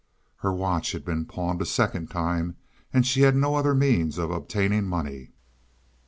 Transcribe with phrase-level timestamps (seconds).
[0.37, 2.57] Her watch had been pawned a second time,
[2.91, 5.29] and she had no other means of obtaining money.